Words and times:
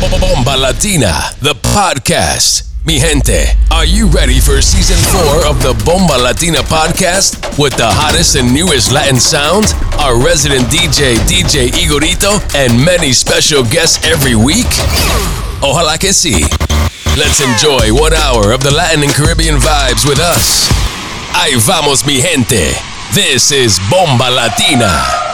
Bomba 0.00 0.56
Latina, 0.58 1.32
the 1.40 1.54
podcast. 1.54 2.64
Mi 2.84 2.98
gente, 3.00 3.56
are 3.70 3.86
you 3.86 4.06
ready 4.08 4.40
for 4.40 4.60
season 4.60 4.96
four 5.08 5.46
of 5.46 5.62
the 5.62 5.72
Bomba 5.86 6.18
Latina 6.22 6.58
podcast 6.58 7.40
with 7.58 7.72
the 7.78 7.86
hottest 7.88 8.36
and 8.36 8.52
newest 8.52 8.92
Latin 8.92 9.18
sound, 9.18 9.72
our 9.98 10.22
resident 10.22 10.64
DJ, 10.68 11.16
DJ 11.24 11.70
Igorito, 11.72 12.36
and 12.54 12.76
many 12.84 13.14
special 13.14 13.64
guests 13.64 14.04
every 14.04 14.34
week? 14.36 14.68
Ojalá 15.62 15.98
que 15.98 16.12
sí. 16.12 16.44
Let's 17.16 17.40
enjoy 17.40 17.94
one 17.94 18.12
hour 18.12 18.52
of 18.52 18.60
the 18.62 18.70
Latin 18.70 19.02
and 19.02 19.14
Caribbean 19.14 19.56
vibes 19.58 20.04
with 20.06 20.20
us. 20.20 20.68
Ahí 21.32 21.56
vamos, 21.56 22.04
mi 22.04 22.20
gente. 22.20 22.76
This 23.14 23.50
is 23.50 23.80
Bomba 23.88 24.28
Latina. 24.30 25.25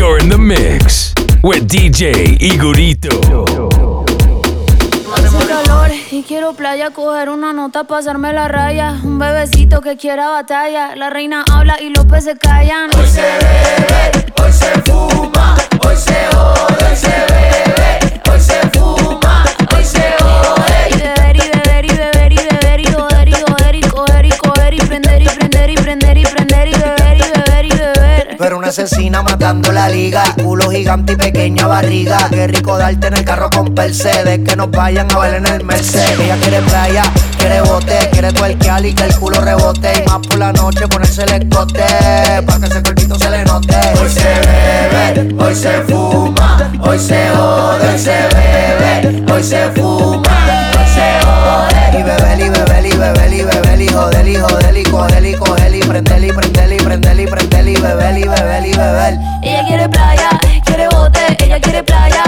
You're 0.00 0.16
in 0.16 0.30
the 0.30 0.38
mix 0.38 1.12
with 1.42 1.68
DJ 1.68 2.38
Igorito. 2.40 3.20
Hace 5.14 5.46
calor 5.46 5.90
y 6.10 6.22
quiero 6.22 6.54
playa, 6.54 6.88
coger 6.88 7.28
una 7.28 7.52
nota, 7.52 7.84
pasarme 7.84 8.32
la 8.32 8.48
raya. 8.48 8.98
Un 9.04 9.18
bebecito 9.18 9.82
que 9.82 9.98
quiera 9.98 10.30
batalla. 10.30 10.96
La 10.96 11.10
reina 11.10 11.44
habla 11.52 11.76
y 11.82 11.90
los 11.90 12.06
peces 12.06 12.38
callan. 12.40 12.88
Hoy 12.96 13.06
se 13.06 13.20
bebe, 13.20 14.32
hoy 14.42 14.50
se 14.50 14.70
fuma, 14.90 15.54
hoy 15.86 15.96
se 15.96 16.16
jode, 16.32 16.86
hoy 16.88 16.96
se 16.96 17.08
bebe, 17.08 17.89
asesina 28.70 29.20
matando 29.22 29.72
la 29.72 29.88
liga, 29.88 30.22
culo 30.40 30.70
gigante 30.70 31.14
y 31.14 31.16
pequeña 31.16 31.66
barriga. 31.66 32.28
Qué 32.30 32.46
rico 32.46 32.78
darte 32.78 33.08
en 33.08 33.14
el 33.14 33.24
carro 33.24 33.50
con 33.50 33.74
Mercedes, 33.74 34.40
que 34.46 34.54
nos 34.54 34.70
vayan 34.70 35.10
a 35.10 35.18
ver 35.18 35.34
en 35.34 35.46
el 35.46 35.64
Mercedes. 35.64 36.20
Ella 36.20 36.36
quiere 36.40 36.62
playa, 36.62 37.02
quiere 37.36 37.62
bote, 37.62 37.98
quiere 38.12 38.32
tuerquear 38.32 38.86
y 38.86 38.94
que 38.94 39.04
el 39.04 39.14
culo 39.16 39.40
rebote. 39.40 40.04
Y 40.04 40.08
más 40.08 40.24
por 40.24 40.38
la 40.38 40.52
noche 40.52 40.86
ponerse 40.86 41.24
el 41.24 41.42
escote, 41.42 41.82
para 42.46 42.60
que 42.60 42.66
ese 42.66 42.82
cuerpito 42.82 43.18
se 43.18 43.30
le 43.30 43.44
note. 43.44 43.76
Hoy 44.00 44.08
se 44.08 44.22
bebe, 44.22 45.44
hoy 45.44 45.54
se 45.56 45.72
fuma, 45.88 46.72
hoy 46.80 46.98
se 46.98 47.28
jode, 47.34 47.88
hoy 47.88 47.98
se 47.98 48.18
bebe, 48.36 49.32
hoy 49.32 49.42
se 49.42 49.68
fuma, 49.70 50.70
hoy 50.78 50.88
se 50.94 51.26
jode. 51.26 51.98
Y 51.98 52.02
beber 52.04 52.38
y 52.38 52.48
beber 52.48 52.86
y 52.86 52.96
beber 52.96 53.32
y 53.32 53.42
beber 53.42 53.80
y 53.80 53.88
joder 53.88 54.28
y 54.28 54.36
joder 54.36 54.76
y 54.76 54.84
coger 54.84 55.26
y 55.26 55.34
coger 55.34 55.74
y 55.74 55.80
prender 55.80 56.24
y 56.24 56.32
prender 56.32 56.72
y 56.72 56.76
prender 56.76 57.20
y 57.20 57.26
prender 57.26 57.68
y 57.68 57.76
beber 57.76 58.18
y 58.18 58.28
beber 58.28 58.59
Ella 58.62 59.64
quiere 59.66 59.88
playa, 59.88 60.38
quiere 60.64 60.86
bote, 60.88 61.36
ella 61.42 61.58
quiere 61.60 61.82
playa, 61.82 62.24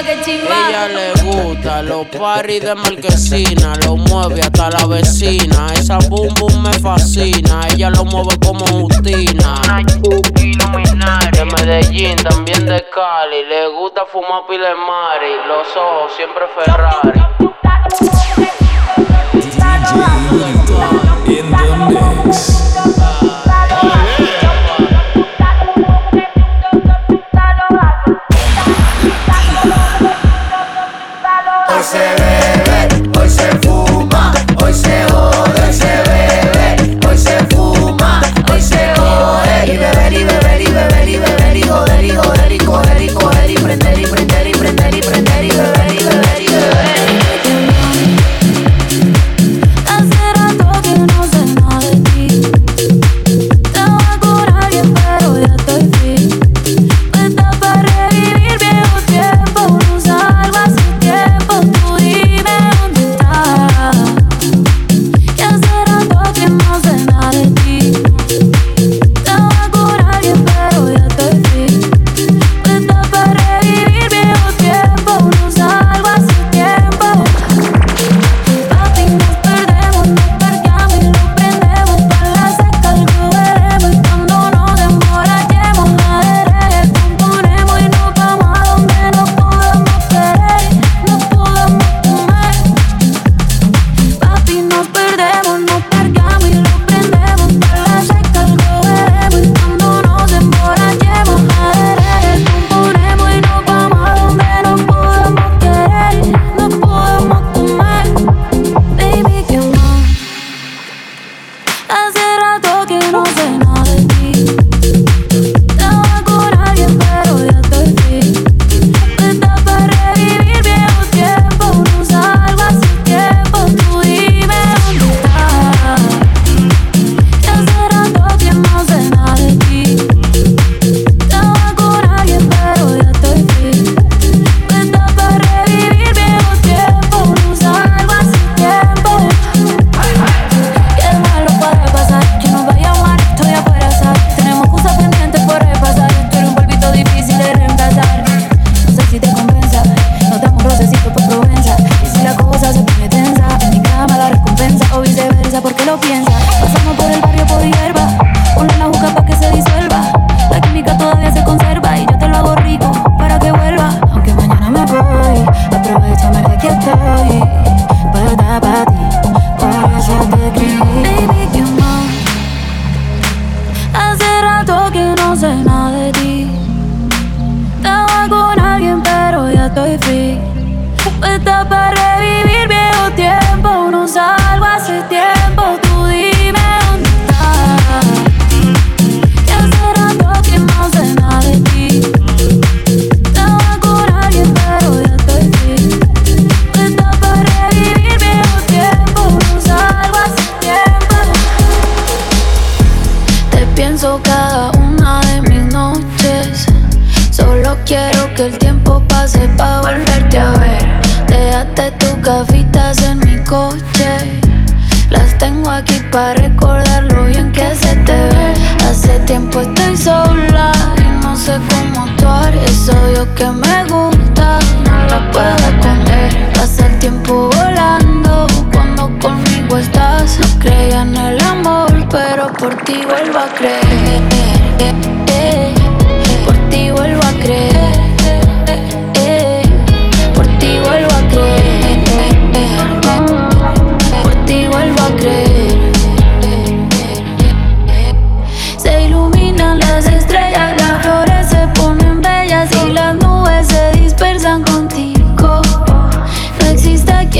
chimba, 0.00 0.14
que 0.14 0.22
chimba, 0.22 0.22
que 0.22 0.24
chimba. 0.24 0.68
Ella 0.68 0.88
le 0.88 1.12
gusta 1.22 1.82
los 1.82 2.06
paris 2.06 2.60
de 2.60 2.74
marquesina, 2.74 3.74
lo 3.84 3.96
mueve 3.96 4.42
hasta 4.42 4.70
la 4.70 4.86
vecina. 4.86 5.66
Esa 5.74 5.98
boom 6.08 6.34
boom 6.34 6.62
me 6.62 6.72
fascina, 6.78 7.66
ella 7.72 7.90
lo 7.90 8.04
mueve 8.04 8.38
como 8.44 8.64
Justina. 8.66 9.60
De 11.32 11.44
Medellín, 11.44 12.16
también 12.16 12.66
de 12.66 12.84
Cali, 12.90 13.44
le 13.48 13.68
gusta 13.68 14.04
fumar 14.06 14.42
pile 14.48 14.68
de 14.68 14.74
mari, 14.74 15.32
los 15.48 15.66
ojos 15.76 16.12
siempre 16.16 16.44
Ferrari. 16.54 17.20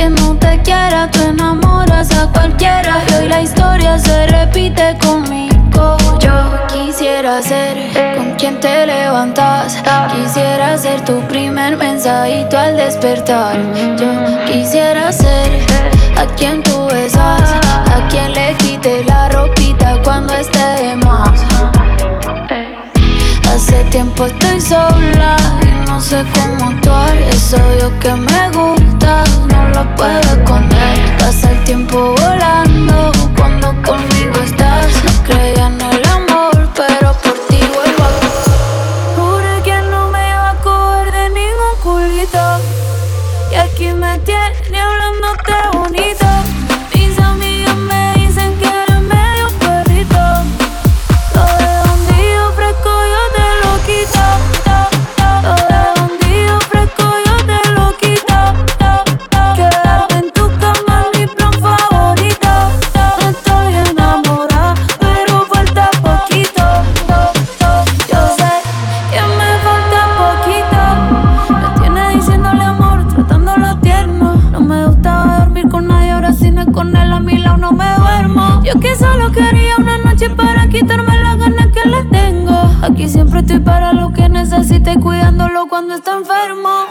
Quien 0.01 0.15
no 0.15 0.35
te 0.37 0.59
quiera, 0.63 1.11
tú 1.11 1.21
enamoras 1.21 2.11
a 2.13 2.27
cualquiera. 2.33 3.03
Y 3.07 3.15
hoy 3.17 3.29
la 3.29 3.43
historia 3.43 3.99
se 3.99 4.29
repite 4.29 4.97
conmigo. 4.99 5.99
Yo 6.19 6.33
quisiera 6.69 7.43
ser 7.43 7.77
con 8.17 8.35
quien 8.37 8.59
te 8.61 8.87
levantas. 8.87 9.77
Quisiera 10.15 10.79
ser 10.79 11.05
tu 11.05 11.21
primer 11.29 11.77
mensajito 11.77 12.57
al 12.57 12.79
despertar. 12.79 13.59
Yo 13.99 14.09
quisiera 14.51 15.13
ser 15.13 15.67
a 16.17 16.25
quien 16.35 16.63
tú 16.63 16.87
besas. 16.87 17.53
A 17.95 18.09
quien 18.09 18.33
le 18.33 18.55
quite 18.55 19.05
la 19.05 19.29
ropita 19.29 20.01
cuando 20.03 20.33
esté 20.33 20.67
de 20.83 20.97
más. 20.97 21.45
Hace 23.55 23.85
tiempo 23.91 24.25
estoy 24.25 24.63
sola 24.63 25.37
y 25.61 25.87
no 25.87 26.01
sé 26.01 26.25
cómo 26.33 26.71
actuar. 26.71 27.15
Es 27.19 27.53
obvio 27.53 27.93
que 27.99 28.15
me 28.15 28.49
gusta 28.49 29.25
lo 29.75 29.95
puede 29.97 30.45
con 30.45 30.63
él. 30.63 31.17
Pasa 31.19 31.51
el 31.51 31.65
tiempo 31.65 32.15
volando 32.21 33.13
cuando 33.37 33.69
conmigo 33.83 34.35
estás. 34.45 34.60
niño 85.91 85.99
está 85.99 86.13
enfermo. 86.17 86.90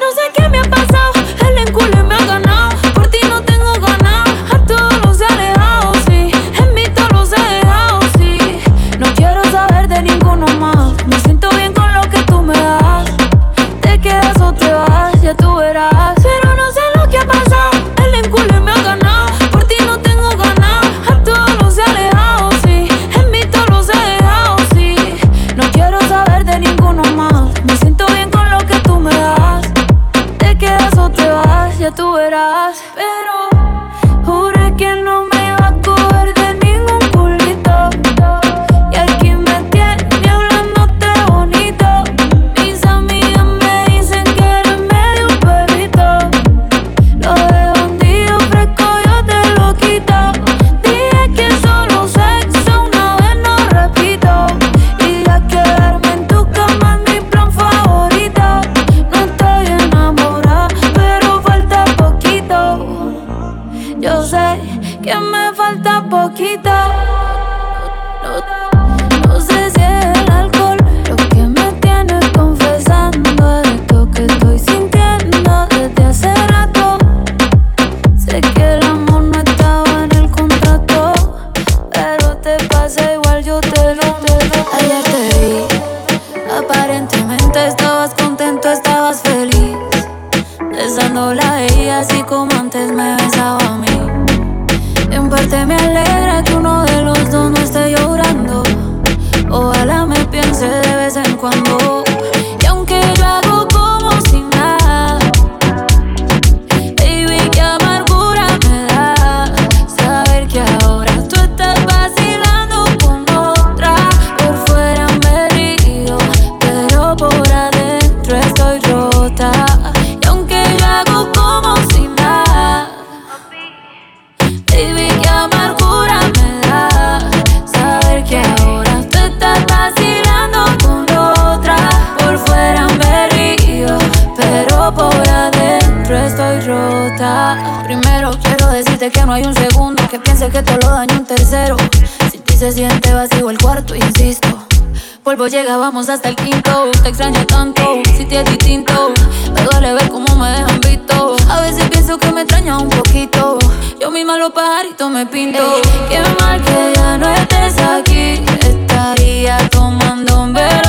pajarito 154.70 155.10
me 155.10 155.26
pintó. 155.26 155.82
Qué 156.10 156.22
mal 156.40 156.62
que 156.62 156.94
ya 156.96 157.18
no 157.18 157.28
estés 157.30 157.76
aquí. 157.80 158.42
Estaría 158.62 159.58
tomando 159.70 160.44
un 160.44 160.54
verano 160.54 160.89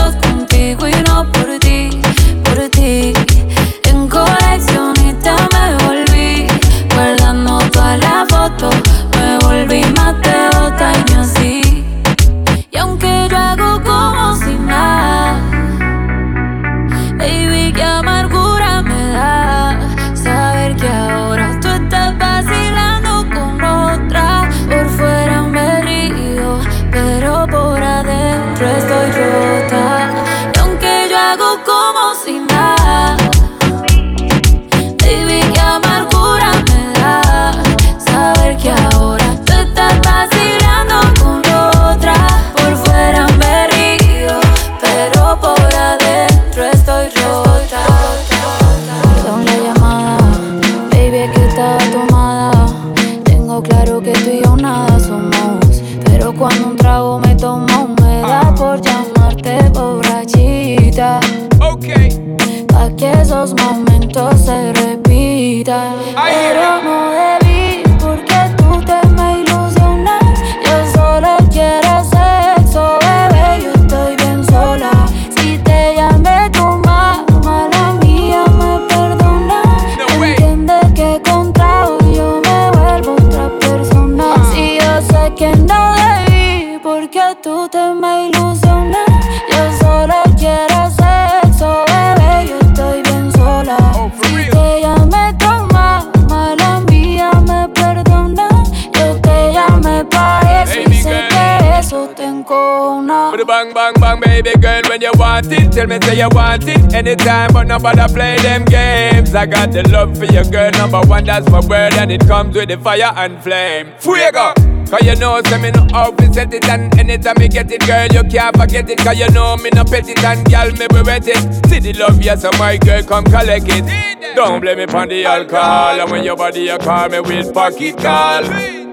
tell 105.81 105.89
me 105.89 106.07
say 106.07 106.19
you 106.19 106.29
want 106.33 106.65
it 106.69 106.93
anytime, 106.93 107.53
but 107.53 107.67
nobody 107.67 108.13
play 108.13 108.37
them 108.39 108.65
games. 108.65 109.35
I 109.35 109.47
got 109.47 109.73
the 109.73 109.89
love 109.89 110.17
for 110.19 110.27
your 110.27 110.45
girl, 110.45 110.71
number 110.73 111.01
one, 111.09 111.25
that's 111.25 111.49
my 111.51 111.61
word, 111.61 111.95
and 111.95 112.13
it 112.13 112.27
comes 112.27 112.55
with 112.55 112.69
the 112.69 112.77
fire 112.77 113.13
and 113.17 113.43
flame. 113.43 113.93
Fuego! 113.99 114.53
Cause 114.91 115.03
you 115.03 115.15
know, 115.17 115.41
say 115.45 115.63
me 115.63 115.71
no 115.71 115.87
to 115.87 116.35
set 116.35 116.53
it 116.53 116.69
And 116.69 116.99
anytime 116.99 117.37
me 117.39 117.47
get 117.47 117.71
it, 117.71 117.87
girl, 117.87 118.09
you 118.09 118.29
can't 118.29 118.57
forget 118.57 118.91
it 118.91 118.99
Cause 118.99 119.17
you 119.17 119.31
know 119.31 119.57
me 119.57 119.71
no 119.73 119.85
pet 119.85 120.09
it 120.09 120.19
and 120.25 120.45
girl, 120.51 120.69
me 120.73 120.89
be 120.89 121.03
wet 121.03 121.29
it 121.29 121.65
See 121.67 121.79
the 121.79 121.93
love, 121.93 122.21
yes, 122.21 122.43
so 122.43 122.51
my 122.59 122.77
girl, 122.77 123.01
come 123.05 123.23
collect 123.23 123.67
it 123.69 124.35
Don't 124.35 124.61
blame 124.61 124.79
me 124.79 124.87
for 124.87 125.07
the 125.07 125.25
alcohol 125.25 126.01
And 126.01 126.11
when 126.11 126.25
your 126.25 126.35
body, 126.35 126.63
you 126.63 126.79
call 126.79 127.09
me 127.09 127.21
with 127.21 127.55
pocket 127.55 127.99
call 127.99 128.45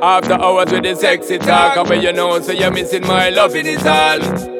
After 0.03 0.33
hours 0.33 0.71
with 0.71 0.83
the 0.83 0.93
sexy 0.93 1.39
talk 1.39 1.77
And 1.77 1.89
when 1.89 2.03
you 2.03 2.13
know, 2.13 2.39
so 2.41 2.51
you're 2.51 2.69
missing 2.69 3.01
my 3.01 3.29
love 3.29 3.55
in 3.55 3.65
it 3.65 3.83
all 3.83 4.56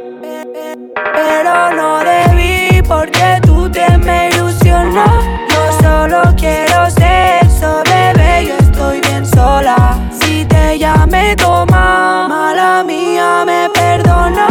Pero 1.14 1.72
no 1.72 2.00
debí 2.00 2.82
porque 2.88 3.40
tú 3.44 3.70
te 3.70 3.98
me 3.98 4.30
ilusionas. 4.30 5.10
Yo 5.50 5.72
solo 5.82 6.22
quiero 6.36 6.90
sexo, 6.90 7.84
bebé, 7.86 8.48
yo 8.48 8.56
estoy 8.58 9.02
bien 9.02 9.26
sola. 9.26 9.98
Si 10.20 10.46
te 10.46 10.78
llamé 10.78 11.36
tu 11.36 11.50
mamá, 11.50 12.54
la 12.56 12.84
mía 12.84 13.44
me 13.46 13.70
perdona. 13.74 14.48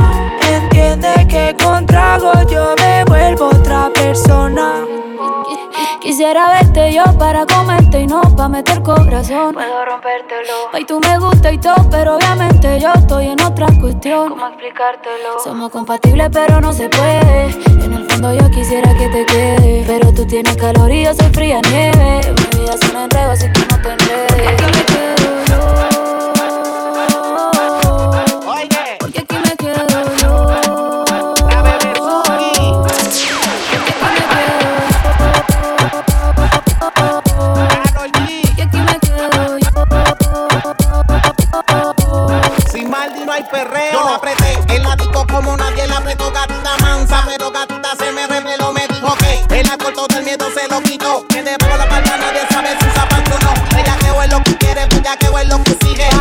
Entiende 0.49 1.27
que 1.29 1.57
con 1.63 1.87
trago 1.87 2.33
yo 2.49 2.75
me 2.79 3.05
vuelvo 3.05 3.47
otra 3.47 3.91
persona. 3.95 4.85
Quisiera 6.07 6.49
verte 6.51 6.93
yo 6.95 7.03
para 7.19 7.45
comerte 7.47 8.03
y 8.03 8.07
no 8.07 8.21
para 8.37 8.49
meter 8.49 8.81
corazón. 8.81 9.55
Puedo 9.55 9.85
rompértelo. 9.85 10.71
Ay, 10.73 10.85
tú 10.85 11.01
me 11.01 11.19
gusta 11.19 11.51
y 11.51 11.59
todo, 11.59 11.75
pero 11.91 12.15
obviamente 12.15 12.79
yo 12.79 12.93
estoy 12.95 13.27
en 13.27 13.41
otra 13.41 13.67
cuestión. 13.81 14.29
¿Cómo 14.29 14.47
explicártelo? 14.47 15.41
Somos 15.43 15.73
compatibles, 15.73 16.29
pero 16.33 16.61
no 16.61 16.73
se 16.73 16.89
puede. 16.91 17.47
En 17.85 17.93
el 17.93 18.09
fondo 18.09 18.33
yo 18.33 18.49
quisiera 18.53 18.97
que 18.97 19.09
te 19.09 19.27
quede. 19.27 19.83
Pero 19.85 20.15
tú 20.15 20.25
tienes 20.25 20.57
calor 20.57 20.89
y 20.93 21.03
yo 21.03 21.13
soy 21.13 21.29
fría 21.33 21.61
nieve. 21.69 22.21
Mi 22.53 22.61
vida 22.61 22.75
es 22.75 22.89
un 22.89 22.97
enredo, 22.99 23.33
así 23.33 23.51
que 23.51 23.61
no 23.69 23.83
te 23.83 23.91
enredes. 23.91 24.77
Como 45.37 45.57
nadie 45.57 45.87
la 45.87 45.99
apretó. 45.99 46.31
Gatita 46.33 46.77
mansa, 46.81 47.23
pero 47.27 47.51
gatita 47.51 47.95
se 47.99 48.11
me 48.13 48.27
reveló. 48.27 48.73
Me 48.73 48.87
dijo 48.89 49.15
que 49.17 49.61
el 49.61 49.71
alcohol 49.71 50.09
del 50.09 50.25
miedo 50.25 50.47
se 50.55 50.67
lo 50.69 50.81
quitó. 50.83 51.27
Que 51.29 51.43
de 51.43 51.53
la 51.53 51.89
palma 51.89 52.17
nadie 52.17 52.47
sabe 52.49 52.71
si 52.81 52.91
zapato 52.91 53.39
no. 53.45 53.79
Ella 53.79 53.97
que 53.99 54.25
es 54.25 54.33
lo 54.33 54.43
que 54.43 54.57
quiere, 54.57 54.83
ella 54.83 55.17
que 55.17 55.27
es 55.27 55.49
lo 55.49 55.63
que 55.63 55.73
exige. 55.73 56.16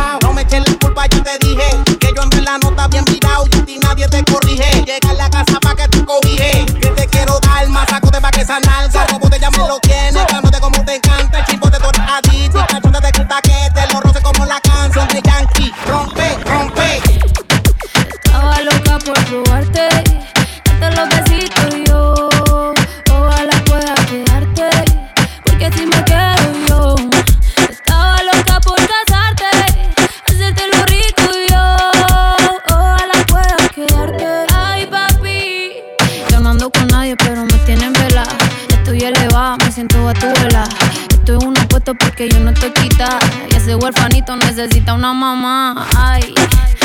Porque 42.16 42.34
yo 42.34 42.40
no 42.40 42.50
estoy 42.50 42.70
quitada. 42.70 43.18
Y 43.50 43.56
ese 43.56 43.74
huerfanito 43.74 44.34
necesita 44.36 44.94
una 44.94 45.12
mamá. 45.12 45.86
Ay, 45.98 46.34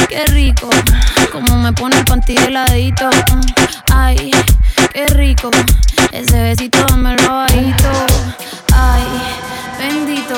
qué 0.09 0.25
rico. 0.25 0.69
Como 1.31 1.55
me 1.57 1.71
pone 1.71 1.97
el 1.97 2.03
panty 2.03 2.35
de 2.35 2.49
ladito. 2.49 3.09
Ay, 3.93 4.29
qué 4.91 5.05
rico. 5.07 5.49
Ese 6.11 6.41
besito 6.41 6.83
dámelo 6.85 7.33
bajito. 7.33 7.89
Ay, 8.73 9.03
bendito. 9.79 10.35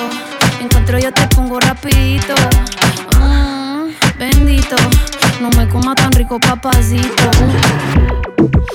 Encuentro 0.61 0.99
yo 0.99 1.11
te 1.11 1.27
pongo 1.29 1.59
rapidito. 1.59 2.35
Mm, 3.19 3.87
bendito. 4.19 4.75
No 5.41 5.49
me 5.57 5.67
coma 5.69 5.95
tan 5.95 6.11
rico, 6.11 6.39
papacito. 6.39 7.31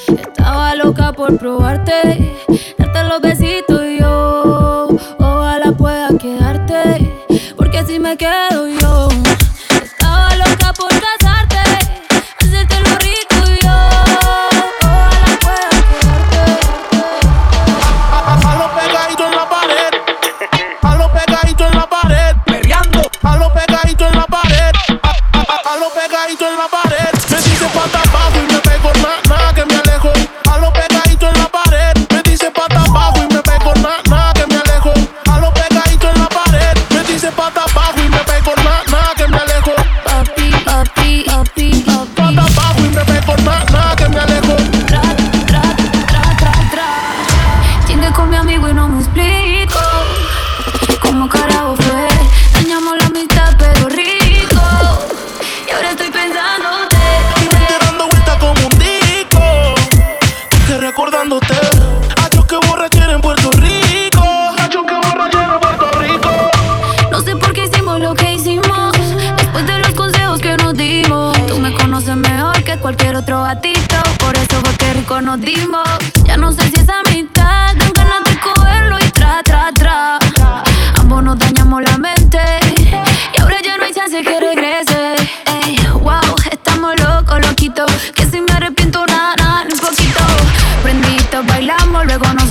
Estaba 0.08 0.74
loca 0.74 1.12
por 1.12 1.38
probarte, 1.38 2.34
darte 2.76 3.04
los 3.04 3.20
besitos 3.20 3.82
y 3.84 4.00
yo. 4.00 4.27
Quedarte, 6.16 7.12
porque 7.54 7.84
si 7.84 8.00
me 8.00 8.16
quedo 8.16 8.66
yo. 8.66 8.77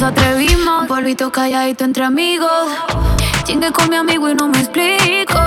atrevimos. 0.07 0.81
Un 0.81 0.87
polvito 0.87 1.31
calladito 1.31 1.83
entre 1.83 2.05
amigos. 2.05 2.67
Chingue 3.43 3.71
con 3.71 3.89
mi 3.89 3.95
amigo 3.95 4.29
y 4.29 4.35
no 4.35 4.47
me 4.47 4.59
explico. 4.59 5.39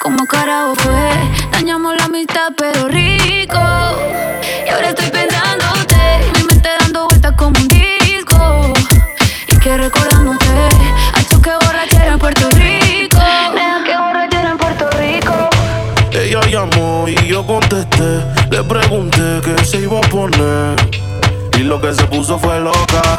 Como 0.00 0.26
carajo 0.26 0.74
fue, 0.76 1.10
dañamos 1.52 1.94
la 1.96 2.04
amistad, 2.04 2.52
pero 2.56 2.88
rico. 2.88 3.58
Y 4.66 4.68
ahora 4.70 4.88
estoy 4.90 5.10
pensándote, 5.10 5.96
mi 6.34 6.44
mente 6.44 6.68
dando 6.80 7.06
vueltas 7.06 7.32
como 7.36 7.58
un 7.58 7.68
disco. 7.68 8.72
Y 9.48 9.56
que 9.58 9.76
recordándote, 9.76 10.46
ha 11.14 11.20
hecho 11.20 11.40
que 11.40 11.50
borrachera 11.50 12.12
en 12.12 12.18
Puerto 12.18 12.48
Rico. 12.50 13.18
Que 13.84 13.96
borrachera 13.96 14.50
en 14.50 14.58
Puerto 14.58 14.90
Rico. 14.98 15.50
Ella 16.12 16.40
llamó 16.48 17.06
y 17.08 17.14
yo 17.26 17.46
contesté, 17.46 18.24
le 18.50 18.62
pregunté 18.64 19.40
qué 19.44 19.64
se 19.64 19.78
iba 19.78 19.98
a 19.98 20.02
poner. 20.02 20.76
Y 21.58 21.60
lo 21.60 21.80
que 21.80 21.92
se 21.92 22.04
puso 22.04 22.38
fue 22.38 22.60
loca. 22.60 23.16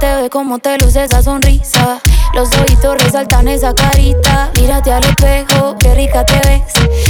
te 0.00 0.16
ve 0.16 0.30
cómo 0.30 0.58
te 0.58 0.78
luce 0.78 1.04
esa 1.04 1.22
sonrisa. 1.22 2.00
Los 2.34 2.48
ojitos 2.58 2.96
resaltan 3.02 3.46
esa 3.48 3.74
carita. 3.74 4.50
Mírate 4.58 4.92
al 4.92 5.04
espejo, 5.04 5.76
qué 5.78 5.94
rica 5.94 6.24
te 6.24 6.40
ves. 6.48 6.62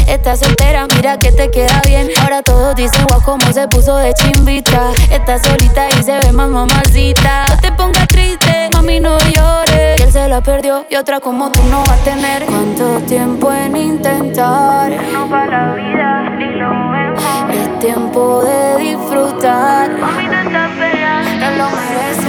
Estás 0.08 0.40
soltera, 0.40 0.86
mira 0.96 1.16
que 1.16 1.30
te 1.30 1.50
queda 1.50 1.80
bien. 1.86 2.08
Ahora 2.20 2.42
todos 2.42 2.74
dicen 2.74 3.04
guau 3.08 3.22
cómo 3.22 3.52
se 3.52 3.68
puso 3.68 3.96
de 3.96 4.12
chimbita. 4.14 4.90
Estás 5.10 5.42
solita 5.42 5.88
y 5.88 6.02
se 6.02 6.18
ve 6.18 6.32
más 6.32 6.48
mamacita. 6.48 7.46
No 7.48 7.56
te 7.58 7.70
pongas 7.72 8.08
triste, 8.08 8.68
mami 8.72 8.98
no 8.98 9.16
llores. 9.18 10.00
Él 10.00 10.12
se 10.12 10.26
la 10.28 10.40
perdió 10.40 10.84
y 10.90 10.96
otra 10.96 11.20
como 11.20 11.50
tú 11.52 11.62
no 11.70 11.84
va 11.84 11.94
a 11.94 11.98
tener. 11.98 12.44
Cuánto 12.46 12.98
tiempo 13.06 13.52
en 13.52 13.76
intentar. 13.76 14.90
No 15.12 15.30
para 15.30 15.68
la 15.68 15.74
vida 15.74 16.30
ni 16.30 16.46
lo 16.58 16.74
mejor. 16.74 17.54
Es 17.54 17.78
tiempo 17.78 18.42
de 18.42 18.82
disfrutar. 18.82 19.90
Mami 19.92 20.26
no 20.26 20.40
está 20.40 20.68
fea, 20.70 21.22
no 21.38 21.50
lo 21.56 21.70
mereces 21.70 22.19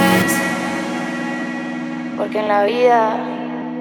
porque 2.22 2.38
en 2.38 2.48
la 2.48 2.64
vida 2.66 3.18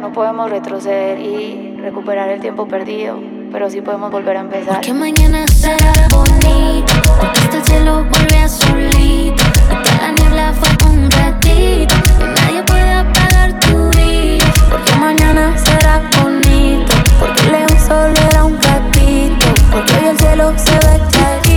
no 0.00 0.14
podemos 0.14 0.48
retroceder 0.48 1.20
y 1.20 1.76
recuperar 1.76 2.31
el 2.31 2.40
tiempo 2.40 2.66
perdido, 2.66 3.20
pero 3.53 3.68
sí 3.68 3.83
podemos 3.83 4.11
volver 4.11 4.38
a 4.38 4.40
empezar. 4.40 4.76
Porque 4.76 4.94
mañana 4.94 5.46
será 5.46 5.92
bonito, 6.11 6.94
porque 7.20 7.38
hasta 7.38 7.57
el 7.59 7.64
cielo 7.64 8.07
vuelve 8.11 8.38
azulito, 8.38 9.44
hasta 9.70 10.07
la 10.07 10.12
niebla 10.12 10.55
fue 10.55 10.88
un 10.88 11.11
ratito, 11.11 11.94
y 12.18 12.40
nadie 12.40 12.62
puede 12.62 12.90
apagar 12.90 13.61
tu 13.61 13.90
día. 13.90 14.44
Porque 14.70 14.96
mañana 14.96 15.59
será 15.59 16.00
bonito, 16.22 16.94
porque 17.18 17.42
el 17.42 17.53
león 17.53 17.79
solo 17.87 18.14
era 18.31 18.44
un 18.44 18.59
ratito, 18.59 19.46
porque 19.70 19.92
hoy 20.00 20.09
el 20.12 20.18
cielo 20.18 20.55
se 20.57 20.72
ve 20.72 21.00
clarito. 21.12 21.50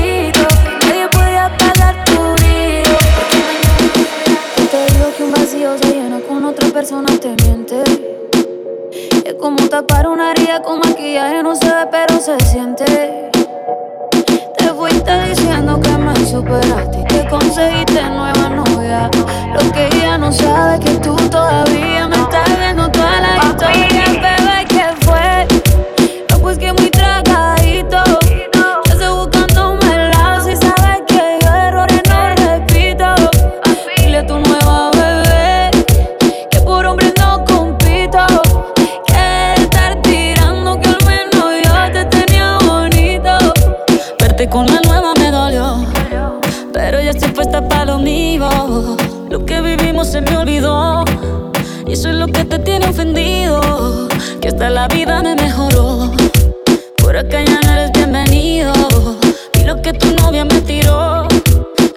con 6.43 6.51
otra 6.51 6.67
persona 6.69 7.07
te 7.21 7.35
miente. 7.43 7.83
Es 9.23 9.33
como 9.35 9.55
tapar 9.69 10.07
una 10.07 10.31
herida 10.31 10.61
con 10.61 10.79
maquillaje, 10.79 11.41
no 11.41 11.55
se 11.55 11.65
ve, 11.65 11.87
pero 11.89 12.19
se 12.19 12.37
siente. 12.41 13.29
Te 14.57 14.65
fuiste 14.73 15.29
diciendo 15.29 15.79
que 15.81 15.91
me 15.91 16.13
superaste 16.25 16.99
y 16.99 17.03
que 17.05 17.29
conseguiste 17.29 18.03
nueva 18.09 18.49
novia. 18.49 19.09
Lo 19.53 19.71
que 19.71 19.87
ella 19.87 20.17
no 20.17 20.33
sabe 20.33 20.75
es 20.75 20.79
que 20.81 20.95
tú 20.97 21.15
todavía 21.29 22.09
me 22.09 22.17
estás 22.17 22.59
viendo 22.59 22.91
toda 22.91 23.21
la 23.21 23.37
historia, 23.37 23.87
bebé, 24.09 24.65
pues 24.67 24.67
que 24.67 25.05
fue. 25.05 25.47
Lo 26.29 26.39
busqué 26.39 26.73
muy 26.73 26.82
Con 44.49 44.67
la 44.67 44.81
nueva 44.81 45.13
me 45.17 45.31
dolió, 45.31 45.83
pero 46.73 47.01
ya 47.01 47.09
estoy 47.09 47.31
puesta 47.31 47.67
para 47.67 47.85
lo 47.85 47.97
mío. 47.97 48.49
Lo 49.29 49.45
que 49.45 49.61
vivimos 49.61 50.11
se 50.11 50.21
me 50.21 50.37
olvidó, 50.37 51.03
y 51.87 51.93
eso 51.93 52.09
es 52.09 52.15
lo 52.15 52.27
que 52.27 52.45
te 52.45 52.59
tiene 52.59 52.85
ofendido. 52.87 54.07
Que 54.41 54.49
hasta 54.49 54.69
la 54.69 54.87
vida 54.89 55.23
me 55.23 55.35
mejoró. 55.35 56.11
Por 56.97 57.17
acá 57.17 57.41
ya 57.41 57.59
no 57.61 57.71
eres 57.71 57.91
bienvenido. 57.93 58.73
Y 59.59 59.63
lo 59.63 59.81
que 59.81 59.93
tu 59.93 60.13
novia 60.21 60.45
me 60.45 60.61
tiró, 60.61 61.27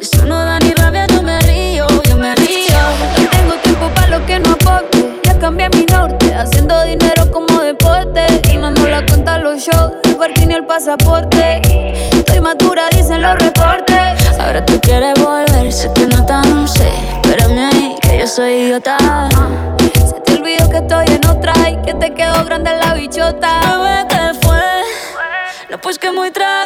eso 0.00 0.24
no 0.24 0.36
da 0.36 0.58
ni 0.60 0.72
rabia. 0.72 1.06
Yo 1.08 1.22
me 1.22 1.38
río, 1.40 1.86
yo 2.08 2.16
me 2.16 2.34
río. 2.36 2.78
No 3.18 3.28
tengo 3.28 3.54
tiempo 3.62 3.90
para 3.94 4.18
lo 4.18 4.24
que 4.24 4.38
no 4.38 4.52
aporte. 4.52 5.20
Ya 5.24 5.38
cambié 5.38 5.68
mi 5.70 5.84
norte, 5.84 6.32
haciendo 6.32 6.82
dinero 6.84 7.30
como 7.30 7.60
deporte. 7.60 8.24
Y 8.50 8.56
mando 8.56 8.86
la 8.88 9.04
cuenta 9.04 9.36
los 9.36 9.58
shows, 9.58 9.92
el 10.04 10.16
parking 10.16 10.48
y 10.48 10.54
el 10.54 10.64
pasaporte. 10.64 11.85
Madura, 12.46 12.88
dicen 12.92 13.22
los 13.22 13.34
reportes. 13.34 14.38
Ahora 14.38 14.64
tú 14.64 14.80
quieres 14.80 15.14
volver, 15.20 15.72
sé 15.72 15.92
que 15.92 16.06
no 16.06 16.24
tan 16.24 16.68
sé. 16.68 16.88
Espérame 17.24 17.58
ahí, 17.58 17.96
que 18.00 18.20
yo 18.20 18.26
soy 18.28 18.52
idiota. 18.52 18.96
Se 19.92 20.20
te 20.20 20.34
olvidó 20.34 20.70
que 20.70 20.76
estoy 20.76 21.06
en 21.08 21.26
otra 21.26 21.52
y 21.68 21.76
que 21.82 21.94
te 21.94 22.14
quedó 22.14 22.44
grande 22.44 22.70
la 22.76 22.94
bichota. 22.94 23.60
Bebé, 23.62 24.06
¿qué 24.08 24.46
fue? 24.46 24.62
No, 25.70 25.78
pues 25.78 25.98
que 25.98 26.12
muy 26.12 26.30
tragadito. 26.30 26.65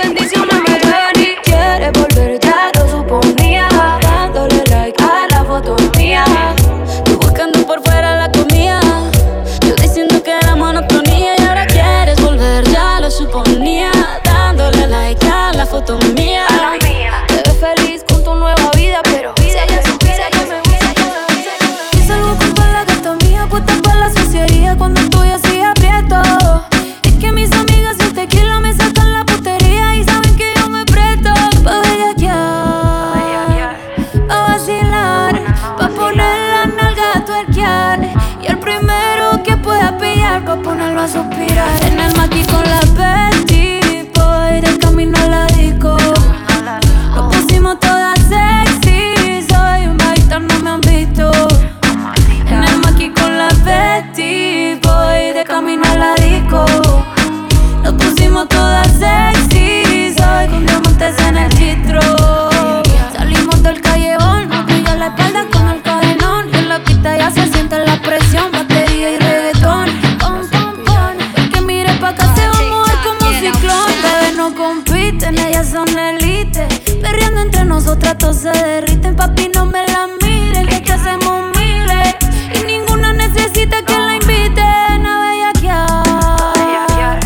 se 78.41 78.49
derriten. 78.49 79.15
Papi, 79.15 79.49
no 79.53 79.65
me 79.67 79.85
la 79.87 80.07
miren, 80.21 80.65
que 80.67 80.79
te 80.79 80.93
hacemos 80.93 81.43
miles. 81.55 82.15
Y 82.55 82.63
ninguna 82.65 83.13
necesita 83.13 83.83
que 83.83 83.97
la 83.99 84.15
inviten 84.15 85.05
a 85.05 85.13
bellaquear. 85.25 87.19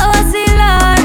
A 0.00 0.06
vacilar, 0.08 0.98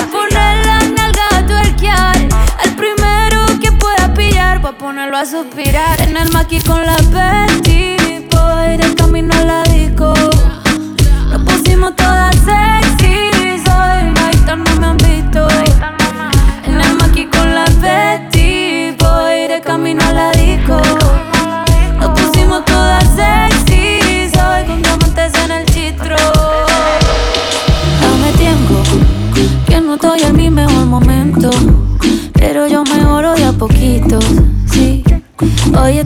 a 0.00 0.02
poner 0.12 0.66
la 0.66 0.78
nalga 0.96 1.26
a 1.34 1.46
tuerquear. 1.46 2.16
Al 2.62 2.70
primero 2.82 3.46
que 3.62 3.72
pueda 3.72 4.12
pillar, 4.12 4.60
pa' 4.60 4.72
ponerlo 4.72 5.16
a 5.16 5.24
suspirar. 5.24 5.98
En 6.02 6.16
el 6.18 6.30
maqui 6.32 6.60
con 6.60 6.84
la 6.84 6.96
Betty, 7.14 7.55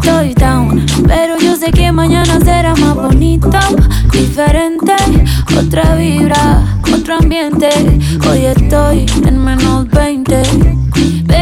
estoy 0.01 0.35
down, 0.35 0.87
pero 1.07 1.39
yo 1.39 1.57
sé 1.57 1.71
que 1.73 1.93
mañana 1.93 2.39
será 2.41 2.75
más 2.75 2.95
bonito, 2.95 3.51
diferente, 4.11 4.95
otra 5.59 5.95
vibra, 5.95 6.65
otro 6.95 7.17
ambiente. 7.17 7.69
Hoy 8.29 8.47
estoy 8.47 9.07
en 9.27 9.45
menos 9.45 9.89
20, 9.89 10.43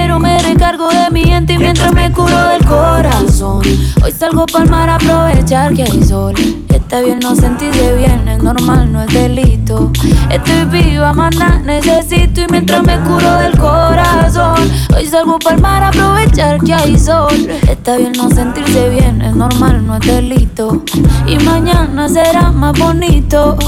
pero 0.08 0.20
me 0.20 0.38
recargo 0.38 0.88
de 0.88 1.10
mi 1.10 1.22
gente 1.22 1.52
y 1.52 1.58
mientras 1.58 1.92
me 1.92 2.10
curo 2.10 2.48
del 2.48 2.64
corazón. 2.64 3.60
Hoy 4.02 4.10
salgo 4.10 4.46
pa'l 4.46 4.66
mar 4.70 4.88
a 4.88 4.94
aprovechar 4.94 5.74
que 5.74 5.82
hay 5.82 6.02
sol. 6.02 6.32
Está 6.70 7.02
bien 7.02 7.18
no 7.20 7.34
sentirse 7.36 7.94
bien, 7.96 8.26
es 8.26 8.42
normal, 8.42 8.90
no 8.90 9.02
es 9.02 9.12
delito. 9.12 9.92
Estoy 10.30 10.64
viva, 10.64 11.12
mana, 11.12 11.60
necesito 11.62 12.40
y 12.40 12.46
mientras 12.50 12.82
me 12.84 12.98
curo 13.00 13.38
del 13.38 13.58
corazón. 13.58 14.56
Hoy 14.96 15.04
salgo 15.04 15.38
pa'l 15.38 15.60
mar 15.60 15.82
a 15.82 15.88
aprovechar 15.88 16.58
que 16.64 16.72
hay 16.72 16.98
sol. 16.98 17.46
Está 17.68 17.98
bien 17.98 18.12
no 18.16 18.30
sentirse 18.30 18.88
bien, 18.88 19.20
es 19.20 19.36
normal, 19.36 19.86
no 19.86 19.96
es 19.96 20.06
delito. 20.06 20.82
Y 21.26 21.36
mañana 21.44 22.08
será 22.08 22.50
más 22.50 22.78
bonito. 22.78 23.58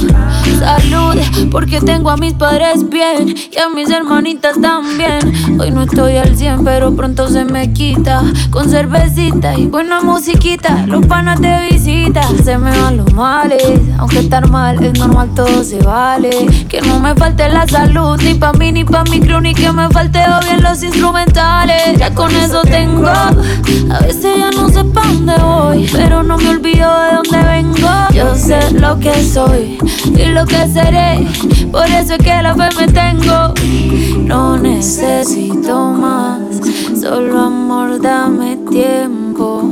Salud, 0.59 1.17
porque 1.51 1.81
tengo 1.83 2.09
a 2.09 2.17
mis 2.17 2.33
padres 2.33 2.89
bien 2.89 3.29
y 3.29 3.59
a 3.59 3.69
mis 3.69 3.91
hermanitas 3.91 4.59
también. 4.59 5.61
Hoy 5.61 5.71
no 5.71 5.83
estoy 5.83 6.17
al 6.17 6.30
100, 6.37 6.65
pero 6.65 6.95
pronto 6.95 7.29
se 7.29 7.45
me 7.45 7.73
quita. 7.73 8.23
Con 8.51 8.69
cervecita 8.69 9.59
y 9.59 9.67
buena 9.67 10.01
musiquita, 10.01 10.87
los 10.87 11.07
panas 11.07 11.41
de 11.41 11.69
visita. 11.71 12.23
Se 12.43 12.59
me 12.59 12.71
van 12.79 12.99
los 12.99 13.13
males, 13.13 13.81
aunque 13.99 14.21
estar 14.21 14.49
mal 14.49 14.83
es 14.83 14.99
normal, 14.99 15.31
todo 15.35 15.63
se 15.65 15.79
vale. 15.83 16.31
Que 16.69 16.81
no 16.83 17.01
me 17.01 17.15
falte 17.15 17.49
la 17.49 17.67
salud, 17.67 18.21
ni 18.23 18.35
pa' 18.35 18.53
mí 18.53 18.73
ni 18.73 18.85
pa' 18.85 19.05
mi 19.05 19.21
crew, 19.21 19.41
ni 19.41 19.55
que 19.55 19.73
me 19.73 19.89
falte 19.91 20.21
o 20.21 20.45
bien 20.45 20.63
los 20.63 20.83
instrumentales. 20.83 21.99
Ya 21.99 22.15
con 22.15 22.35
eso 22.35 22.63
tengo, 22.63 23.09
a 23.09 23.99
veces 24.01 24.37
ya 24.39 24.51
no 24.51 24.69
sé 24.69 24.85
pa' 24.85 25.07
dónde 25.07 25.35
voy, 25.39 25.89
pero 25.93 26.23
no 26.23 26.37
me 26.37 26.49
olvido 26.51 26.89
de 27.03 27.15
dónde 27.17 27.49
vengo. 27.49 27.89
Lo 28.81 28.99
que 28.99 29.13
soy 29.23 29.79
y 30.17 30.25
lo 30.27 30.45
que 30.47 30.67
seré, 30.69 31.27
por 31.71 31.87
eso 31.87 32.15
es 32.15 32.19
que 32.19 32.43
la 32.43 32.55
fe 32.55 32.69
me 32.79 32.87
tengo. 32.93 33.55
No 34.27 34.57
necesito 34.57 35.93
más, 35.93 36.41
solo 37.01 37.41
amor, 37.41 38.01
dame 38.01 38.57
tiempo. 38.71 39.63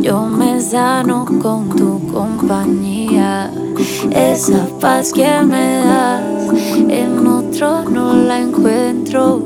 Yo 0.00 0.26
me 0.26 0.60
sano 0.60 1.24
con 1.24 1.68
tu 1.70 2.00
compañía. 2.12 3.50
Esa 4.10 4.66
paz 4.80 5.12
que 5.12 5.42
me 5.42 5.78
das, 5.78 6.22
en 6.88 7.26
otro 7.26 7.82
no 7.90 8.14
la 8.14 8.38
encuentro, 8.40 9.42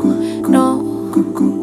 no. 0.49 1.58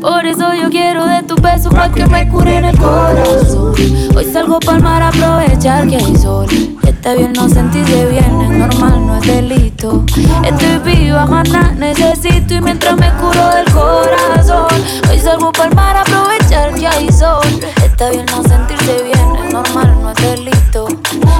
Por 0.00 0.26
eso 0.26 0.52
yo 0.54 0.68
quiero 0.70 1.06
de 1.06 1.22
tu 1.22 1.36
beso 1.36 1.70
pa' 1.70 1.88
que 1.90 2.04
me 2.06 2.28
cure 2.28 2.56
en 2.56 2.64
el 2.64 2.78
corazón. 2.78 3.74
Hoy 4.16 4.24
salgo 4.32 4.58
pa'l 4.58 4.82
mar 4.82 5.02
a 5.02 5.08
aprovechar 5.08 5.86
que 5.88 5.96
hay 5.96 6.16
sol. 6.16 6.46
Está 6.82 7.14
bien 7.14 7.32
no 7.32 7.48
sentirse 7.48 8.06
bien, 8.06 8.40
es 8.42 8.50
normal, 8.50 9.06
no 9.06 9.16
es 9.16 9.26
delito. 9.26 10.04
Estoy 10.44 10.78
viva, 10.94 11.26
maná, 11.26 11.72
necesito 11.76 12.54
y 12.54 12.60
mientras 12.60 12.96
me 12.96 13.10
curo 13.12 13.48
del 13.54 13.70
corazón. 13.72 14.66
Hoy 15.08 15.18
salgo 15.18 15.52
pa'l 15.52 15.74
mar 15.74 15.96
a 15.96 16.02
aprovechar 16.02 16.74
que 16.74 16.86
hay 16.88 17.12
sol. 17.12 17.46
Está 17.84 18.10
bien 18.10 18.26
no 18.26 18.42
sentirse 18.42 19.02
bien, 19.04 19.44
es 19.44 19.52
normal, 19.52 19.94
no 20.02 20.10
es 20.10 20.16
delito. 20.16 20.88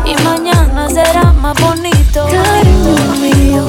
Y 0.05 0.15
mañana 0.23 0.89
será 0.89 1.33
más 1.33 1.61
bonito. 1.61 2.27
Cariño 2.27 2.97
mío, 3.21 3.67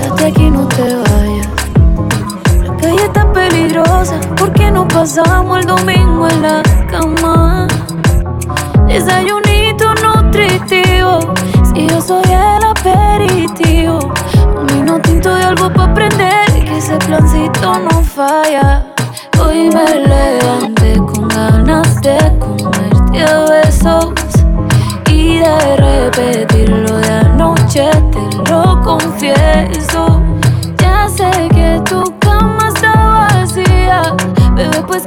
quédate 0.00 0.26
aquí, 0.26 0.50
no 0.50 0.68
te 0.68 0.82
vayas. 0.82 1.05
Pasamos 4.96 5.58
el 5.58 5.66
domingo 5.66 6.26
en 6.26 6.40
la 6.40 6.62
cama? 6.90 7.66
Desayunito 8.88 9.94
nutritivo, 10.02 11.34
si 11.62 11.86
yo 11.86 12.00
soy 12.00 12.24
el 12.24 12.64
aperitivo. 12.64 13.98
Un 14.58 14.66
vino 14.68 14.98
tinto 15.00 15.38
y 15.38 15.42
algo 15.42 15.70
para 15.70 15.92
prender, 15.92 16.46
que 16.64 16.78
ese 16.78 16.96
plancito 16.96 17.78
no 17.78 18.02
falla. 18.02 18.86
Hoy 19.38 19.68
me 19.68 20.08
levanté 20.08 20.96
con 20.96 21.28
ganas 21.28 22.00
de 22.00 22.16
comerte 22.38 23.22
a 23.22 23.44
besos 23.50 24.14
y 25.10 25.40
de 25.40 25.76
repetirlo 25.76 26.96
de 26.96 27.12
anoche, 27.12 27.90
te 28.12 28.50
lo 28.50 28.80
confieso. 28.80 30.25
Bebé, 34.86 35.06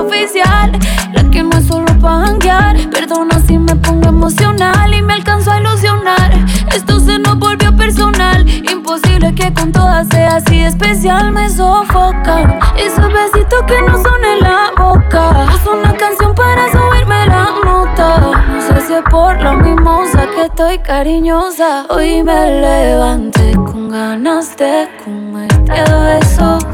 oficial. 0.00 0.72
La 1.12 1.22
que 1.30 1.42
no 1.42 1.56
es 1.56 1.66
solo 1.66 1.92
pa' 2.00 2.24
janguear. 2.26 2.76
Perdona 2.90 3.38
si 3.46 3.58
me 3.58 3.74
pongo 3.76 4.08
emocional 4.08 4.92
y 4.94 5.02
me 5.02 5.14
alcanzo 5.14 5.50
a 5.50 5.60
ilusionar. 5.60 6.32
Esto 6.74 7.00
se 7.00 7.18
nos 7.18 7.38
volvió 7.38 7.74
personal. 7.76 8.48
Imposible 8.48 9.34
que 9.34 9.52
con 9.52 9.72
todas 9.72 10.08
sea 10.08 10.36
así 10.36 10.60
especial. 10.60 11.32
Me 11.32 11.48
sofoca. 11.48 12.58
Esos 12.76 13.08
besitos 13.12 13.62
que 13.66 13.82
no 13.82 14.02
son 14.02 14.24
en 14.24 14.40
la 14.40 14.70
boca. 14.76 15.46
Es 15.54 15.66
una 15.66 15.92
canción 15.94 16.34
para 16.34 16.70
subirme 16.70 17.26
la 17.26 17.48
nota. 17.64 18.20
No 18.48 18.60
sé 18.60 18.86
si 18.86 18.94
es 18.94 19.02
por 19.10 19.40
la 19.40 19.52
mimosa 19.54 20.26
que 20.34 20.44
estoy 20.46 20.78
cariñosa. 20.78 21.86
Hoy 21.88 22.22
me 22.22 22.60
levanté 22.60 23.52
con 23.54 23.88
ganas 23.88 24.56
de 24.56 24.88
comerte 25.04 25.72
besos 25.72 26.64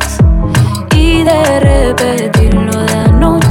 y 0.94 1.22
de 1.24 1.60
repetirlo 1.60 2.72
de 2.72 3.07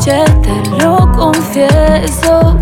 anoche, 0.10 0.26
te 0.42 0.84
lo 0.84 1.12
confieso. 1.12 2.58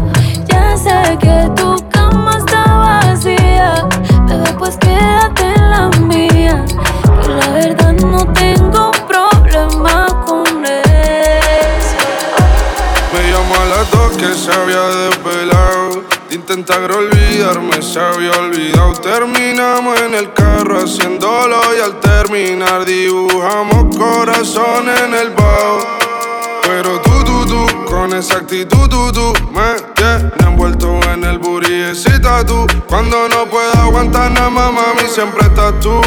Ya 0.47 0.77
sé 0.77 1.17
que 1.19 1.49
tu 1.55 1.75
cama 1.89 2.37
está 2.37 2.63
vacía, 2.65 3.87
bebé, 4.27 4.53
pues 4.57 4.77
quédate 4.77 5.43
en 5.43 5.69
la 5.69 5.89
mía. 5.99 6.65
Que 7.21 7.29
la 7.29 7.49
verdad 7.49 7.93
no 7.93 8.25
tengo 8.33 8.91
problema 9.07 10.07
con 10.25 10.65
eso. 10.65 11.95
Me 13.13 13.31
llamó 13.31 13.55
a 13.55 13.65
las 13.65 13.91
dos 13.91 14.17
que 14.17 14.33
se 14.33 14.51
había 14.51 14.81
desvelado. 14.81 16.03
De 16.29 16.35
intentar 16.35 16.91
olvidarme, 16.91 17.81
se 17.81 17.99
había 17.99 18.31
olvidado. 18.31 18.93
Terminamos 18.93 19.99
en 20.01 20.15
el 20.15 20.33
carro 20.33 20.79
haciéndolo 20.83 21.59
y 21.77 21.81
al 21.81 21.99
terminar 21.99 22.85
dibujamos 22.85 23.95
corazón 23.95 24.89
en 24.89 25.13
el 25.13 25.29
bajo. 25.31 26.04
Tú, 27.45 27.51
tú, 27.51 27.65
tú, 27.67 27.85
con 27.85 28.13
esa 28.13 28.37
actitud, 28.37 28.89
tú, 28.89 29.11
tú, 29.11 29.33
me 29.51 29.75
tienes 29.95 30.31
envuelto 30.39 30.99
en 31.13 31.23
el 31.23 31.37
booty 31.37 31.73
ese 31.91 32.19
tatu. 32.19 32.65
Cuando 32.87 33.29
no 33.29 33.45
puedo 33.45 33.71
aguantar 33.77 34.31
nada 34.31 34.49
más, 34.49 34.71
mami, 34.71 35.07
siempre 35.07 35.45
estás 35.45 35.79
tú. 35.79 36.01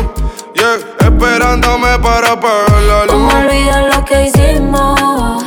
Yeah, 0.55 0.79
esperándome 1.07 1.99
para 2.01 2.33
apagar 2.33 2.83
la 2.83 3.05
luz. 3.05 3.13
¿Cómo 3.13 3.29
olvidar 3.29 3.95
lo 3.95 4.05
que 4.05 4.27
hicimos? 4.27 5.45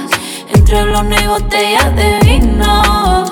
Entre 0.54 0.84
blones 0.84 1.22
y 1.22 1.28
botellas 1.28 1.96
de 1.96 2.20
vino. 2.24 3.26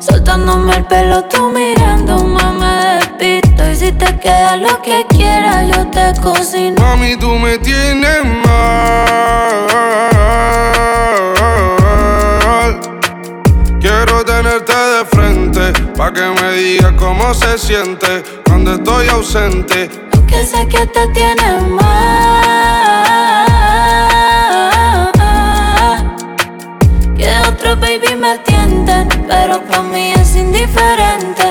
Soltándome 0.00 0.76
el 0.76 0.84
pelo, 0.84 1.24
tú 1.24 1.50
mirándome, 1.50 2.42
me 2.58 2.96
despisto. 2.96 3.70
Y 3.70 3.76
si 3.76 3.92
te 3.92 4.18
queda 4.18 4.56
lo 4.56 4.82
que 4.82 5.06
quieras, 5.08 5.66
yo 5.74 5.86
te 5.86 6.12
cocino. 6.20 6.82
Mami, 6.82 7.16
tú 7.16 7.30
me 7.38 7.58
tienes 7.58 8.24
mal. 8.44 9.62
Tenerte 14.42 14.72
de 14.74 15.04
frente, 15.04 15.72
pa' 15.96 16.12
que 16.12 16.22
me 16.22 16.52
digas 16.54 16.92
cómo 16.98 17.32
se 17.32 17.56
siente 17.58 18.22
cuando 18.44 18.74
estoy 18.74 19.08
ausente. 19.08 19.88
Que 20.26 20.44
sé 20.44 20.66
que 20.66 20.84
te 20.86 21.06
tiene 21.08 21.60
mal. 21.70 21.82
Que 27.16 27.30
otros 27.48 27.78
baby 27.80 28.16
me 28.16 28.38
tienten, 28.38 29.08
pero 29.28 29.62
para 29.62 29.82
mí 29.82 30.12
es 30.12 30.34
indiferente. 30.34 31.41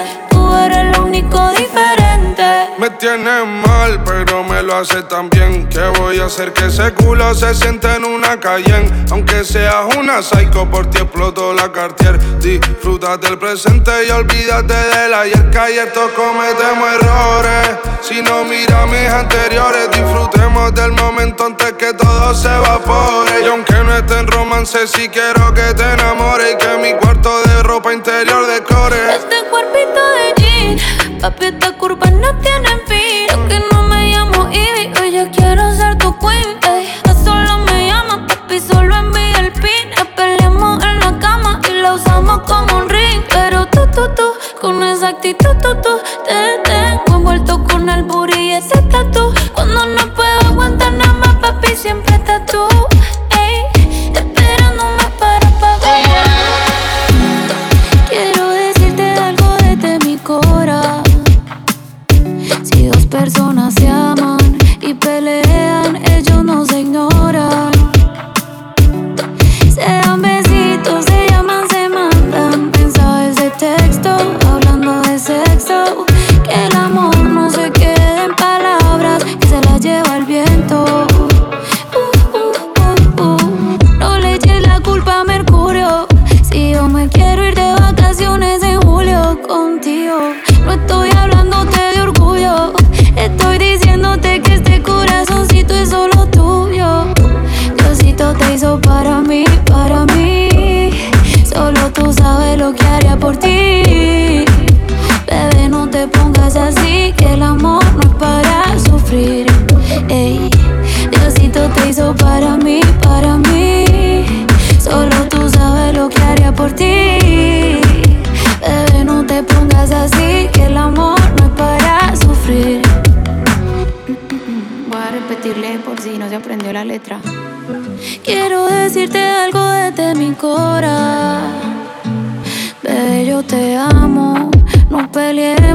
Tienes 3.15 3.45
mal, 3.45 4.01
pero 4.05 4.43
me 4.43 4.63
lo 4.63 4.75
hace 4.77 5.03
tan 5.03 5.29
bien. 5.29 5.67
¿Qué 5.67 5.81
voy 5.99 6.19
a 6.19 6.25
hacer 6.25 6.53
que 6.53 6.67
ese 6.67 6.93
culo 6.93 7.33
se 7.33 7.53
siente 7.53 7.93
en 7.93 8.05
una 8.05 8.39
Cayenne? 8.39 9.05
Aunque 9.11 9.43
seas 9.43 9.95
una 9.97 10.21
psycho, 10.21 10.69
por 10.69 10.89
ti 10.89 10.99
exploto 10.99 11.53
la 11.53 11.71
Cartier. 11.71 12.17
Disfruta 12.39 13.17
del 13.17 13.37
presente 13.37 13.91
y 14.07 14.11
olvídate 14.11 14.73
del 14.73 15.13
ayer. 15.13 15.49
Que 15.49 15.59
ayer 15.59 15.91
todos 15.91 16.11
cometemos 16.11 16.93
errores. 16.93 17.69
Si 18.01 18.21
no 18.21 18.45
mira 18.45 18.85
mis 18.85 19.09
anteriores, 19.09 19.91
disfrutemos 19.91 20.73
del 20.73 20.93
momento 20.93 21.45
antes 21.45 21.73
que 21.73 21.93
todo 21.93 22.33
se 22.33 22.47
evapore. 22.47 23.41
Y 23.43 23.47
aunque 23.47 23.73
no 23.73 23.97
esté 23.97 24.19
en 24.19 24.27
romance, 24.27 24.87
si 24.87 25.09
quiero 25.09 25.53
que 25.53 25.73
te 25.73 25.83
enamores 25.83 26.53
y 26.53 26.57
que 26.57 26.77
mi 26.77 26.93
cuarto 26.93 27.41
de 27.43 27.63
ropa 27.63 27.93
interior 27.93 28.47
decore. 28.47 29.15
Este 29.15 29.43
cuerpito 29.49 30.01
de 30.15 30.41
jean, 30.41 31.19
papi, 31.19 31.45
esta 31.47 31.73
curva 31.73 32.10
no 32.31 32.39
tiene 32.39 32.69
fin. 32.87 33.27
Aunque 33.31 33.50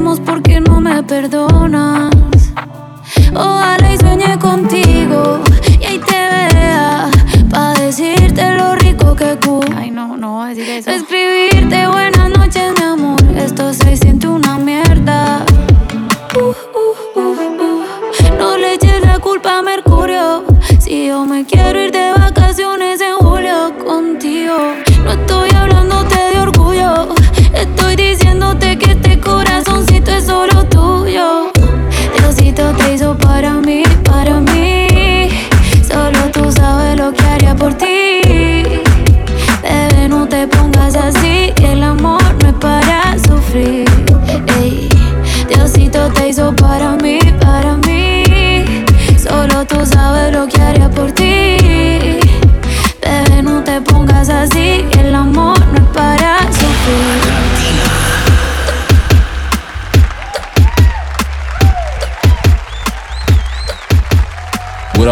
peleemos 0.07 0.21
porque 0.21 0.61
no 0.61 0.81
me 0.81 1.03
perdonas. 1.03 2.13
Ojalá 3.35 3.95
y 3.95 3.99
sueñe 3.99 4.39
contigo 4.39 5.41
y 5.81 5.85
ahí 5.85 5.99
te 5.99 6.15
vea. 6.53 7.11
Pa' 7.51 7.75
decirte 7.75 8.53
lo 8.53 8.75
rico 8.77 9.15
que 9.15 9.37
cu. 9.45 9.61
Ay, 9.77 9.91
no, 9.91 10.17
no 10.17 10.35
voy 10.35 10.47
a 10.47 10.49
decir 10.55 10.69
eso. 10.69 10.91
Escribirte 10.91 11.89
buenas 11.89 12.31
noches, 12.31 12.73
mi 12.79 12.85
amor. 12.85 13.21
Esto 13.37 13.73
se 13.73 13.97
siente 13.97 14.29
una 14.29 14.59
mierda. 14.59 15.45
Uh, 16.35 16.41
uh, 16.41 17.21
uh, 17.21 17.65
uh. 17.65 18.39
No 18.39 18.57
le 18.57 18.75
eches 18.75 19.01
la 19.03 19.19
culpa 19.19 19.59
a 19.59 19.63
Mercurio. 19.63 20.45
Si 20.79 21.07
yo 21.07 21.25
me 21.25 21.45
quiero 21.45 21.81
ir 21.81 21.93
de 21.93 22.06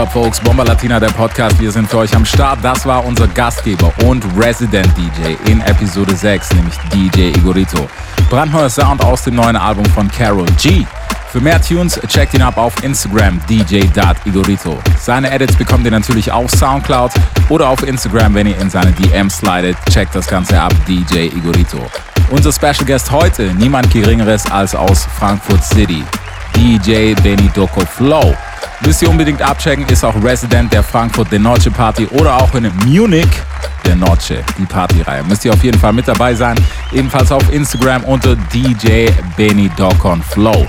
up, 0.05 0.12
folks? 0.12 0.40
Bomba 0.40 0.64
Latina, 0.64 1.01
der 1.01 1.09
Podcast. 1.09 1.59
Wir 1.61 1.71
sind 1.71 1.88
für 1.88 1.99
euch 1.99 2.14
am 2.14 2.25
Start. 2.25 2.59
Das 2.62 2.85
war 2.85 3.05
unser 3.05 3.27
Gastgeber 3.29 3.93
und 4.05 4.25
Resident 4.37 4.88
DJ 4.97 5.51
in 5.51 5.61
Episode 5.62 6.14
6, 6.14 6.53
nämlich 6.55 6.75
DJ 6.93 7.38
Igorito. 7.38 7.88
Brandneuer 8.29 8.69
Sound 8.69 9.03
aus 9.03 9.23
dem 9.23 9.37
neuen 9.37 9.57
Album 9.57 9.85
von 9.87 10.11
Carol 10.11 10.47
G. 10.61 10.85
Für 11.31 11.40
mehr 11.40 11.61
Tunes 11.61 11.99
checkt 12.09 12.35
ihn 12.35 12.43
ab 12.43 12.57
auf 12.57 12.75
Instagram 12.83 13.40
dj.igorito. 13.49 14.79
Seine 15.01 15.31
Edits 15.31 15.57
bekommt 15.57 15.85
ihr 15.85 15.90
natürlich 15.90 16.31
auf 16.31 16.51
Soundcloud 16.51 17.12
oder 17.49 17.69
auf 17.69 17.83
Instagram, 17.83 18.35
wenn 18.35 18.47
ihr 18.47 18.59
in 18.59 18.71
seine 18.71 18.93
DMs 18.93 19.38
slidet. 19.38 19.77
Checkt 19.90 20.14
das 20.14 20.27
Ganze 20.27 20.61
ab, 20.61 20.73
DJ 20.87 21.27
Igorito. 21.27 21.79
Unser 22.31 22.53
Special 22.53 22.85
Guest 22.85 23.11
heute, 23.11 23.55
niemand 23.55 23.90
geringeres 23.90 24.51
als 24.51 24.75
aus 24.75 25.07
Frankfurt 25.19 25.64
City, 25.64 26.05
DJ 26.57 27.14
Benny 27.23 27.51
Doco 27.55 27.81
Flow. 27.87 28.35
Müsst 28.87 29.01
ihr 29.01 29.09
unbedingt 29.09 29.40
abchecken, 29.40 29.87
ist 29.87 30.05
auch 30.05 30.14
Resident 30.23 30.73
der 30.73 30.83
Frankfurt 30.83 31.29
The 31.31 31.38
Noche 31.38 31.70
Party 31.70 32.07
oder 32.09 32.37
auch 32.37 32.55
in 32.55 32.70
Munich 32.87 33.29
der 33.87 33.97
Noche, 33.97 34.44
die 34.59 34.66
Partyreihe. 34.66 35.25
Müsst 35.25 35.44
ihr 35.44 35.53
auf 35.53 35.64
jeden 35.64 35.79
Fall 35.79 35.92
mit 35.92 36.07
dabei 36.07 36.35
sein. 36.35 36.57
Ebenfalls 36.92 37.33
auf 37.33 37.51
Instagram 37.53 38.05
unter 38.05 38.37
DJ 38.37 39.09
Benny 39.37 39.70
Docon 39.77 40.23
Flow. 40.23 40.66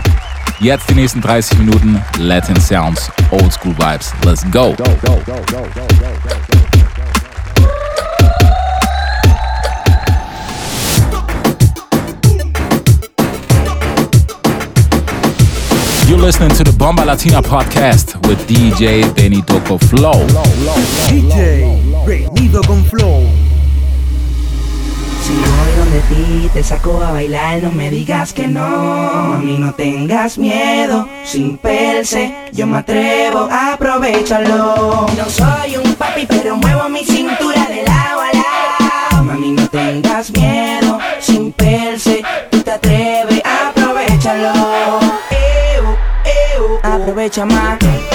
Jetzt 0.60 0.89
die 0.89 0.93
nächsten 0.93 1.19
30 1.19 1.60
Minuten 1.60 2.01
Latin 2.17 2.60
Sounds, 2.60 3.12
Old 3.32 3.51
School 3.51 3.78
Vibes. 3.78 4.13
Let's 4.23 4.49
go. 4.49 4.75
You're 16.08 16.19
listening 16.19 16.49
to 16.49 16.63
the 16.63 16.71
Bomba 16.71 17.01
Latina 17.01 17.41
podcast 17.41 18.15
with 18.27 18.37
DJ 18.47 19.12
Benny 19.15 19.41
Doco 19.41 19.79
Flow. 19.79 20.13
DJ 21.10 21.65
venido 22.06 22.62
con 22.62 22.85
flow. 22.85 23.23
Si 25.23 25.33
voy 25.33 25.75
donde 25.77 25.99
ti 26.01 26.49
te 26.53 26.62
saco 26.62 27.01
a 27.01 27.12
bailar, 27.12 27.63
no 27.63 27.71
me 27.71 27.89
digas 27.89 28.33
que 28.33 28.47
no. 28.47 28.62
Mami, 28.62 29.58
no 29.58 29.73
tengas 29.73 30.37
miedo, 30.37 31.10
sin 31.23 31.58
perse, 31.58 32.35
yo 32.53 32.67
me 32.67 32.77
atrevo, 32.77 33.49
aprovechalo. 33.51 35.08
No 35.17 35.25
soy 35.27 35.77
un 35.77 35.95
papi, 35.95 36.27
pero 36.27 36.56
muevo 36.58 36.87
mi 36.87 37.03
cintura 37.03 37.65
de 37.65 37.81
lado 37.81 38.21
a 38.21 38.31
lado. 38.31 39.23
Mami, 39.23 39.53
no 39.53 39.67
tengas 39.69 40.29
miedo, 40.29 40.99
sin 41.19 41.51
perse, 41.51 42.21
tú 42.51 42.62
te 42.62 42.71
atreves, 42.71 43.41
aprovechar 47.26 47.48
más. 47.48 48.14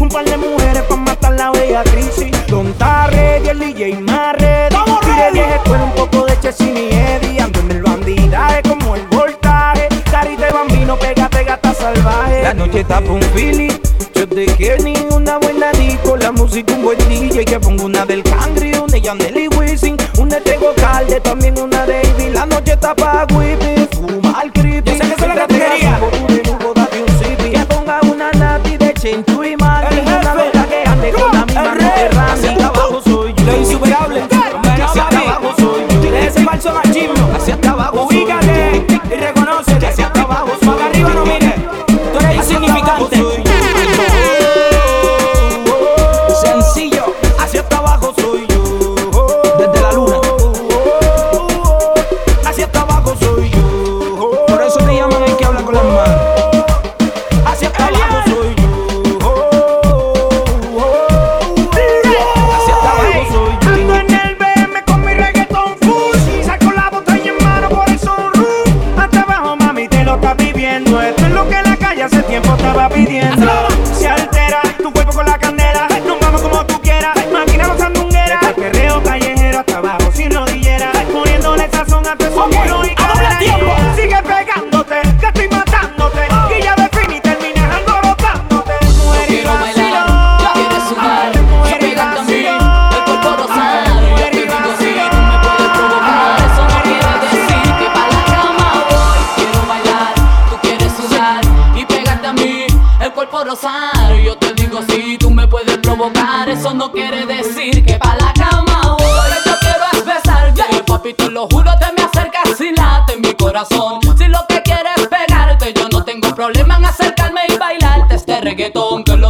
Un 0.00 0.08
par 0.10 0.22
de 0.26 0.36
mujeres 0.36 0.82
para 0.82 1.00
matar 1.00 1.32
la 1.32 1.50
bella 1.50 1.82
crisis. 1.84 2.30
Don 2.46 2.74
Tarre 2.74 3.40
y 3.42 3.48
el 3.48 3.58
DJ 3.58 3.94
Marre. 4.02 4.68
Tire 4.68 5.30
vieja 5.32 5.54
escuela, 5.54 5.84
un 5.84 5.92
poco 5.92 6.26
de 6.26 6.38
Chesini 6.40 6.88
y 6.90 6.92
Eddie. 6.92 7.40
Ando 7.40 7.60
en 7.60 7.70
el 7.70 7.82
bandidaje 7.82 8.60
como 8.68 8.94
el 8.94 9.06
voltaje. 9.06 9.88
Carita 10.10 10.44
de 10.44 10.52
bambino, 10.52 10.98
pégate 10.98 11.42
gata 11.42 11.72
salvaje. 11.72 12.42
La 12.42 12.52
noche 12.52 12.80
está 12.80 13.00
pa' 13.00 13.12
un 13.12 13.22
Philly. 13.34 13.68
Yo 14.14 14.28
te 14.28 14.44
quiero 14.44 14.84
ni 14.84 14.94
una 15.10 15.38
buena 15.38 15.72
disco. 15.72 16.18
La 16.18 16.30
música 16.30 16.74
un 16.74 16.82
buen 16.82 16.98
DJ. 17.08 17.46
Que 17.46 17.58
pongo 17.58 17.86
una 17.86 18.04
del 18.04 18.22
Cangri, 18.22 18.74
una 18.74 18.92
de 18.92 19.00
Yandel 19.00 19.38
y 19.38 20.20
Una 20.20 20.34
de 20.34 20.40
Tego 20.42 20.74
Calde, 20.76 21.18
también 21.20 21.58
una 21.58 21.86
de 21.86 22.02
Ivy. 22.02 22.28
La 22.28 22.44
noche 22.44 22.72
está 22.72 22.94
pa' 22.94 23.26
Whippy. 23.32 23.73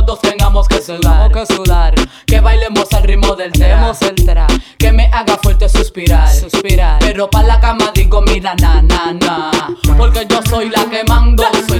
todos 0.04 0.20
tengamos 0.20 0.68
que 0.68 0.80
sudar, 0.82 1.30
que, 1.32 1.46
sudar. 1.46 1.94
que 2.26 2.40
bailemos 2.40 2.92
al 2.92 3.04
ritmo 3.04 3.34
del 3.36 3.52
tema, 3.52 3.92
que 4.78 4.92
me 4.92 5.06
haga 5.12 5.38
fuerte 5.38 5.68
suspirar, 5.68 6.28
suspirar. 6.28 6.98
Pero 7.00 7.30
pa 7.30 7.42
la 7.42 7.60
cama 7.60 7.90
digo 7.94 8.20
mira 8.22 8.54
na 8.56 8.82
na 8.82 9.12
na, 9.12 9.50
porque 9.96 10.26
yo 10.28 10.40
soy 10.48 10.68
la 10.68 10.84
que 10.90 11.04
mando 11.04 11.44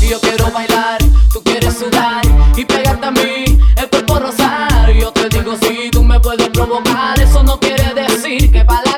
Y 0.00 0.08
yo 0.08 0.20
quiero 0.20 0.50
bailar, 0.50 0.98
tú 1.32 1.42
quieres 1.42 1.78
sudar 1.78 2.22
y 2.56 2.64
pegarte 2.64 3.06
a 3.06 3.10
mí, 3.10 3.58
el 3.76 3.90
cuerpo 3.90 4.18
rosar. 4.18 4.92
Yo 4.92 5.12
te 5.12 5.28
digo 5.28 5.56
si 5.60 5.90
tú 5.90 6.02
me 6.02 6.18
puedes 6.20 6.48
provocar, 6.48 7.20
eso 7.20 7.42
no 7.42 7.58
quiere 7.60 7.94
decir 7.94 8.50
que 8.50 8.64
para 8.64 8.89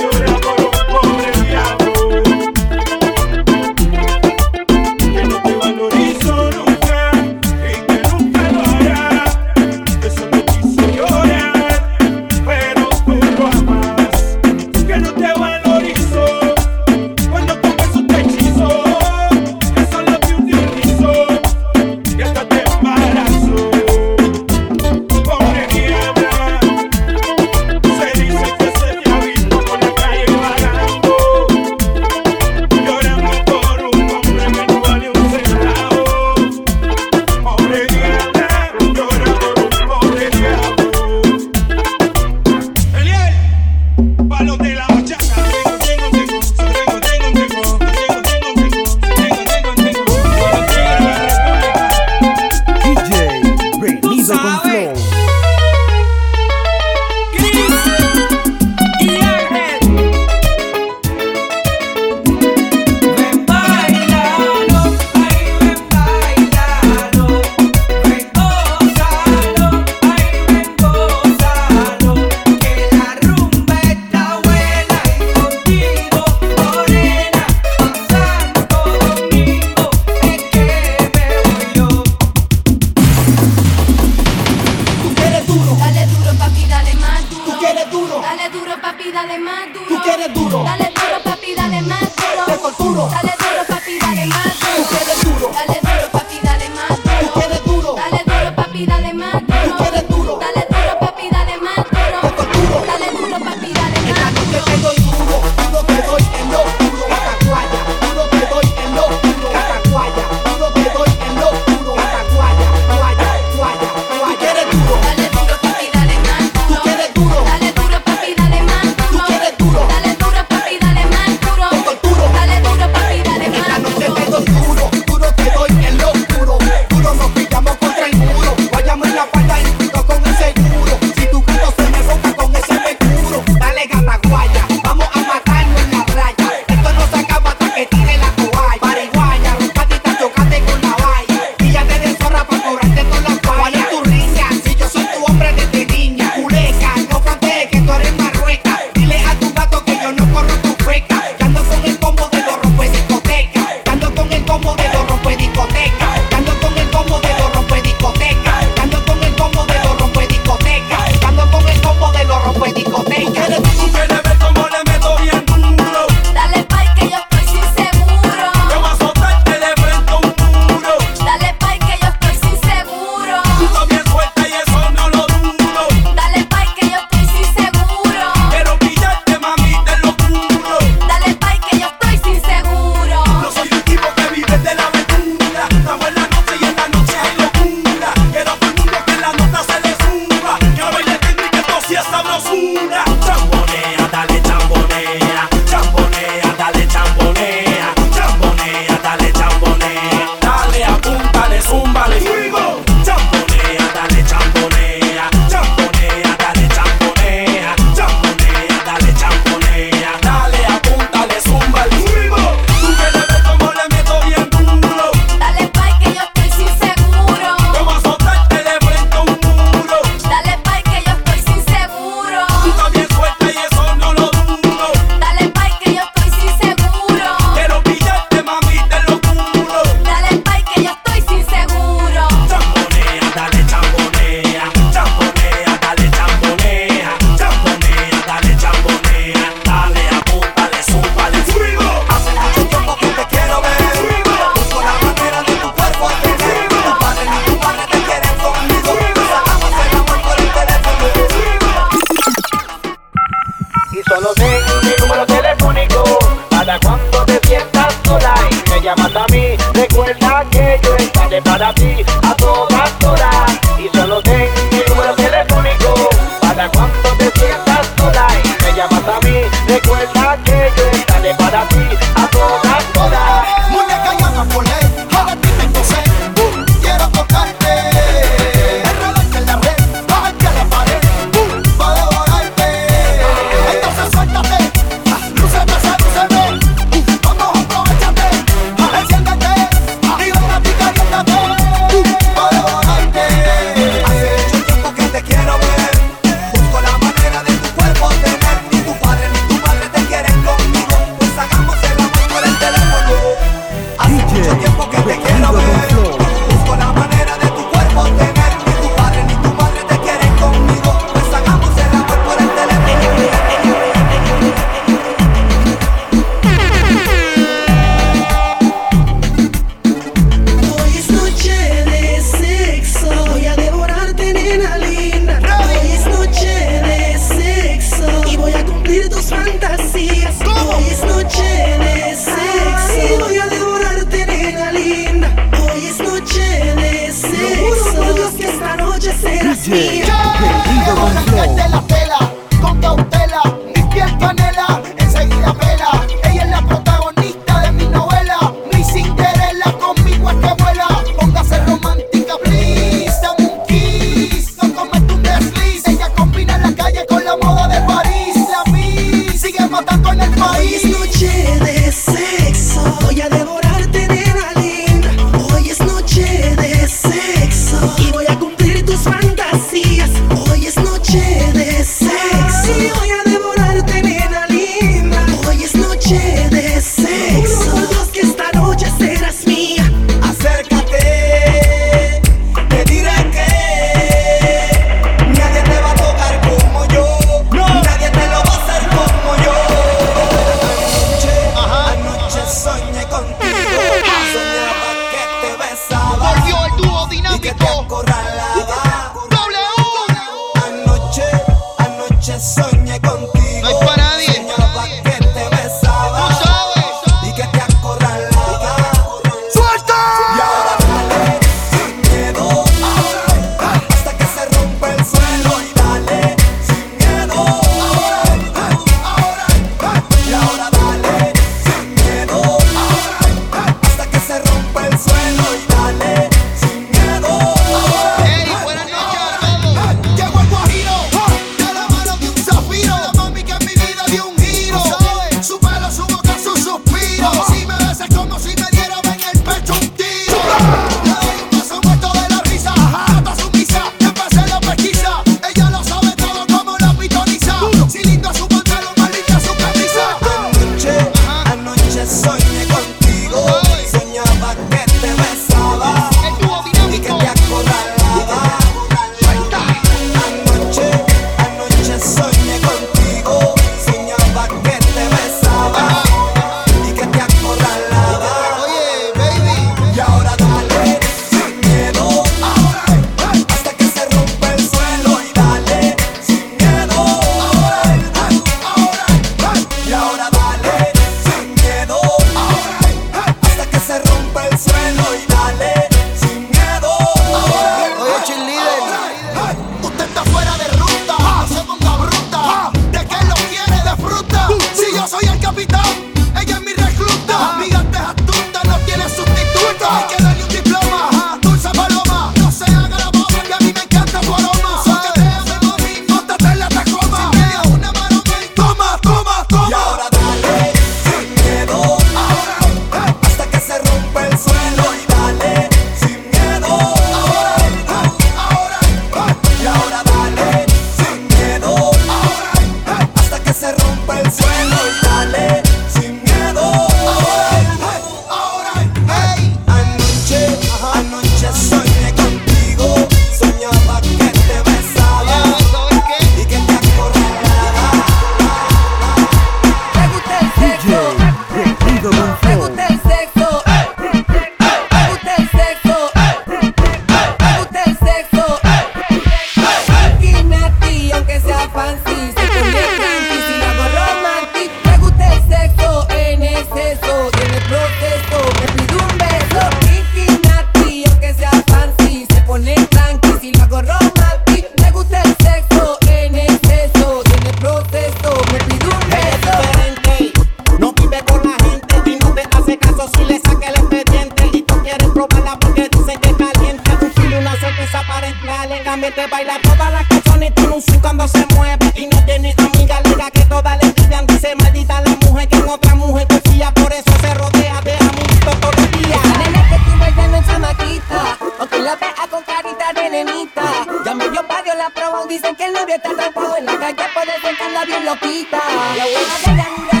que 595.55 595.65
el 595.65 595.73
novio 595.73 595.95
está 595.95 596.15
tapado 596.15 596.57
en 596.57 596.65
la 596.65 596.77
calle, 596.77 597.03
por 597.13 597.23
eso 597.23 597.47
que 597.57 597.85
bien 597.85 598.05
loquita. 598.05 598.59
La 598.95 599.05
buena 599.05 600.00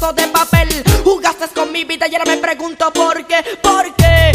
de 0.00 0.26
papel. 0.28 0.68
Jugaste 1.04 1.46
con 1.54 1.70
mi 1.70 1.84
vida 1.84 2.08
y 2.08 2.14
ahora 2.14 2.34
me 2.34 2.38
pregunto 2.38 2.90
por 2.90 3.26
qué, 3.26 3.44
por 3.62 3.94
qué. 3.94 4.32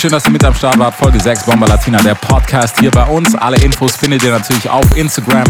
Schön, 0.00 0.12
dass 0.12 0.26
ihr 0.26 0.30
mit 0.30 0.44
am 0.44 0.54
Start 0.54 0.78
wart. 0.78 0.94
Folge 0.94 1.18
6 1.18 1.42
Bomba 1.42 1.66
Latina, 1.66 2.00
der 2.00 2.14
Podcast 2.14 2.78
hier 2.78 2.92
bei 2.92 3.04
uns. 3.06 3.34
Alle 3.34 3.56
Infos 3.56 3.96
findet 3.96 4.22
ihr 4.22 4.30
natürlich 4.30 4.70
auf 4.70 4.96
Instagram 4.96 5.42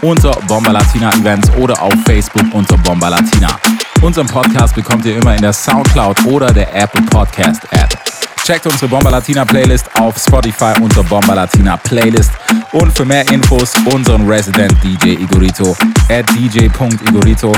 unter 0.00 0.30
Bomba 0.46 0.70
Latina 0.70 1.12
Events 1.12 1.50
oder 1.56 1.82
auf 1.82 1.92
Facebook 2.04 2.44
unter 2.52 2.76
Bomba 2.78 3.08
Latina. 3.08 3.58
Unseren 4.02 4.28
Podcast 4.28 4.76
bekommt 4.76 5.04
ihr 5.06 5.16
immer 5.16 5.34
in 5.34 5.42
der 5.42 5.52
Soundcloud 5.52 6.24
oder 6.26 6.52
der 6.52 6.72
Apple 6.72 7.02
Podcast 7.02 7.64
App. 7.72 7.98
Checkt 8.44 8.64
unsere 8.66 8.86
Bomba 8.86 9.10
Latina 9.10 9.44
Playlist 9.44 9.90
auf 9.98 10.16
Spotify 10.18 10.74
unter 10.80 11.02
Bomba 11.02 11.34
Latina 11.34 11.76
Playlist. 11.76 12.30
Und 12.70 12.96
für 12.96 13.04
mehr 13.04 13.28
Infos 13.32 13.72
unseren 13.92 14.24
Resident 14.28 14.72
DJ 14.84 15.14
Igorito 15.20 15.76
at 16.08 16.30
dj.igorito, 16.30 17.52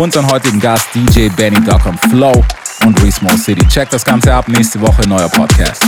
unseren 0.00 0.28
heutigen 0.28 0.58
Gast 0.58 0.88
DJ 0.96 1.28
Benny.com 1.28 1.96
Flow 2.10 2.44
und 2.84 3.02
Resmall 3.02 3.38
City. 3.38 3.66
Checkt 3.68 3.92
das 3.92 4.04
Ganze 4.04 4.32
ab, 4.32 4.48
nächste 4.48 4.80
Woche 4.80 5.06
neuer 5.08 5.28
Podcast. 5.28 5.82